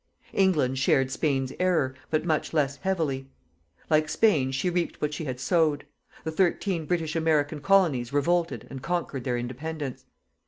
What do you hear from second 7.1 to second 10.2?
American colonies revolted and conquered their Independence.